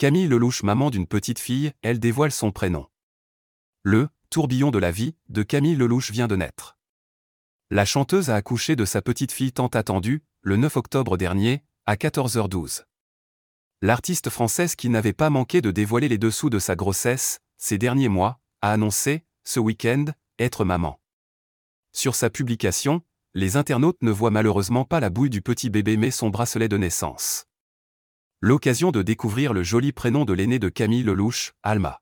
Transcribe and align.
Camille 0.00 0.28
Lelouch, 0.28 0.62
maman 0.62 0.88
d'une 0.88 1.06
petite 1.06 1.38
fille, 1.38 1.72
elle 1.82 2.00
dévoile 2.00 2.32
son 2.32 2.52
prénom. 2.52 2.86
Le 3.82 4.08
tourbillon 4.30 4.70
de 4.70 4.78
la 4.78 4.90
vie 4.90 5.14
de 5.28 5.42
Camille 5.42 5.76
Lelouch 5.76 6.10
vient 6.10 6.26
de 6.26 6.36
naître. 6.36 6.78
La 7.68 7.84
chanteuse 7.84 8.30
a 8.30 8.36
accouché 8.36 8.76
de 8.76 8.86
sa 8.86 9.02
petite 9.02 9.30
fille 9.30 9.52
tant 9.52 9.66
attendue, 9.66 10.22
le 10.40 10.56
9 10.56 10.78
octobre 10.78 11.18
dernier, 11.18 11.62
à 11.84 11.96
14h12. 11.96 12.84
L'artiste 13.82 14.30
française 14.30 14.74
qui 14.74 14.88
n'avait 14.88 15.12
pas 15.12 15.28
manqué 15.28 15.60
de 15.60 15.70
dévoiler 15.70 16.08
les 16.08 16.16
dessous 16.16 16.48
de 16.48 16.58
sa 16.58 16.76
grossesse, 16.76 17.40
ces 17.58 17.76
derniers 17.76 18.08
mois, 18.08 18.40
a 18.62 18.72
annoncé, 18.72 19.26
ce 19.44 19.60
week-end, 19.60 20.06
être 20.38 20.64
maman. 20.64 20.98
Sur 21.92 22.14
sa 22.14 22.30
publication, 22.30 23.02
les 23.34 23.58
internautes 23.58 24.00
ne 24.00 24.10
voient 24.10 24.30
malheureusement 24.30 24.86
pas 24.86 25.00
la 25.00 25.10
bouille 25.10 25.28
du 25.28 25.42
petit 25.42 25.68
bébé 25.68 25.98
mais 25.98 26.10
son 26.10 26.30
bracelet 26.30 26.70
de 26.70 26.78
naissance. 26.78 27.49
L'occasion 28.42 28.90
de 28.90 29.02
découvrir 29.02 29.52
le 29.52 29.62
joli 29.62 29.92
prénom 29.92 30.24
de 30.24 30.32
l'aîné 30.32 30.58
de 30.58 30.70
Camille 30.70 31.02
Lelouch, 31.02 31.52
Alma. 31.62 32.00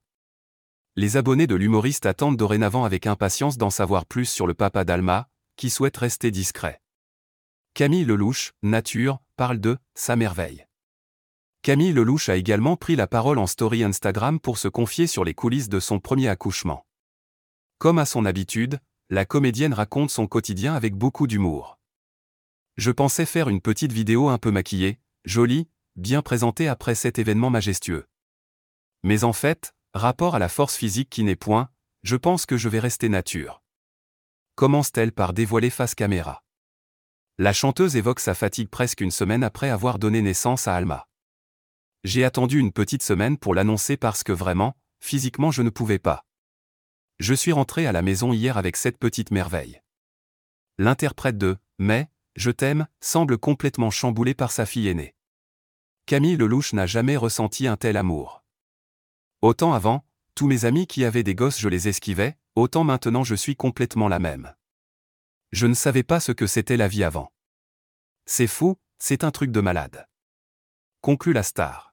Les 0.95 1.17
abonnés 1.17 1.47
de 1.47 1.55
l'humoriste 1.55 2.05
attendent 2.05 2.37
dorénavant 2.37 2.85
avec 2.85 3.07
impatience 3.07 3.57
d'en 3.57 3.69
savoir 3.69 4.05
plus 4.05 4.23
sur 4.23 4.47
le 4.47 4.53
papa 4.53 4.85
d'Alma, 4.85 5.27
qui 5.57 5.69
souhaite 5.69 5.97
rester 5.97 6.31
discret. 6.31 6.81
Camille 7.73 8.05
Lelouch, 8.05 8.53
Nature, 8.63 9.19
parle 9.35 9.59
de 9.59 9.79
sa 9.95 10.15
merveille. 10.15 10.65
Camille 11.61 11.91
Lelouch 11.91 12.29
a 12.29 12.37
également 12.37 12.77
pris 12.77 12.95
la 12.95 13.07
parole 13.07 13.37
en 13.37 13.45
story 13.45 13.83
Instagram 13.83 14.39
pour 14.39 14.59
se 14.59 14.69
confier 14.69 15.07
sur 15.07 15.25
les 15.25 15.33
coulisses 15.33 15.67
de 15.67 15.81
son 15.81 15.99
premier 15.99 16.29
accouchement. 16.29 16.85
Comme 17.79 17.99
à 17.99 18.05
son 18.05 18.23
habitude, 18.23 18.79
la 19.09 19.25
comédienne 19.25 19.73
raconte 19.73 20.09
son 20.09 20.25
quotidien 20.25 20.73
avec 20.73 20.95
beaucoup 20.95 21.27
d'humour. 21.27 21.77
Je 22.77 22.91
pensais 22.91 23.25
faire 23.25 23.49
une 23.49 23.59
petite 23.59 23.91
vidéo 23.91 24.29
un 24.29 24.37
peu 24.37 24.51
maquillée, 24.51 24.99
jolie, 25.25 25.67
bien 25.95 26.21
présenté 26.21 26.67
après 26.67 26.95
cet 26.95 27.19
événement 27.19 27.49
majestueux. 27.49 28.07
Mais 29.03 29.23
en 29.23 29.33
fait, 29.33 29.73
rapport 29.93 30.35
à 30.35 30.39
la 30.39 30.49
force 30.49 30.75
physique 30.75 31.09
qui 31.09 31.23
n'est 31.23 31.35
point, 31.35 31.69
je 32.03 32.15
pense 32.15 32.45
que 32.45 32.57
je 32.57 32.69
vais 32.69 32.79
rester 32.79 33.09
nature. 33.09 33.61
Commence-t-elle 34.55 35.11
par 35.11 35.33
dévoiler 35.33 35.69
face 35.69 35.95
caméra 35.95 36.43
La 37.37 37.53
chanteuse 37.53 37.95
évoque 37.95 38.19
sa 38.19 38.33
fatigue 38.33 38.69
presque 38.69 39.01
une 39.01 39.11
semaine 39.11 39.43
après 39.43 39.69
avoir 39.69 39.99
donné 39.99 40.21
naissance 40.21 40.67
à 40.67 40.75
Alma. 40.75 41.07
J'ai 42.03 42.23
attendu 42.23 42.59
une 42.59 42.71
petite 42.71 43.03
semaine 43.03 43.37
pour 43.37 43.53
l'annoncer 43.53 43.97
parce 43.97 44.23
que 44.23 44.31
vraiment, 44.31 44.75
physiquement 44.99 45.51
je 45.51 45.61
ne 45.61 45.69
pouvais 45.69 45.99
pas. 45.99 46.25
Je 47.19 47.33
suis 47.33 47.51
rentré 47.51 47.85
à 47.85 47.91
la 47.91 48.01
maison 48.01 48.31
hier 48.31 48.57
avec 48.57 48.77
cette 48.77 48.97
petite 48.97 49.31
merveille. 49.31 49.81
L'interprète 50.77 51.37
de 51.37 51.57
Mais, 51.77 52.09
je 52.37 52.51
t'aime, 52.51 52.87
semble 53.01 53.37
complètement 53.37 53.91
chamboulé 53.91 54.33
par 54.33 54.51
sa 54.53 54.65
fille 54.65 54.87
aînée. 54.87 55.13
Camille 56.09 56.37
Lelouch 56.37 56.73
n'a 56.73 56.87
jamais 56.87 57.17
ressenti 57.17 57.67
un 57.67 57.77
tel 57.77 57.95
amour. 57.95 58.43
Autant 59.43 59.73
avant, 59.73 60.03
tous 60.33 60.47
mes 60.47 60.65
amis 60.65 60.87
qui 60.87 61.05
avaient 61.05 61.21
des 61.21 61.35
gosses 61.35 61.59
je 61.59 61.69
les 61.69 61.87
esquivais, 61.87 62.35
autant 62.55 62.83
maintenant 62.83 63.23
je 63.23 63.35
suis 63.35 63.55
complètement 63.55 64.07
la 64.07 64.17
même. 64.17 64.55
Je 65.51 65.67
ne 65.67 65.75
savais 65.75 66.01
pas 66.01 66.19
ce 66.19 66.31
que 66.31 66.47
c'était 66.47 66.77
la 66.77 66.87
vie 66.87 67.03
avant. 67.03 67.31
C'est 68.25 68.47
fou, 68.47 68.75
c'est 68.97 69.23
un 69.23 69.29
truc 69.29 69.51
de 69.51 69.61
malade. 69.61 70.07
Conclut 71.01 71.31
la 71.31 71.43
star. 71.43 71.88